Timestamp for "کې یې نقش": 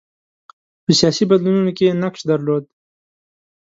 1.77-2.19